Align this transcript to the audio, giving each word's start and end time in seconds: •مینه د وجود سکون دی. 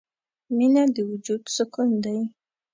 •مینه 0.55 0.83
د 0.95 0.97
وجود 1.09 1.43
سکون 1.55 1.89
دی. 2.03 2.19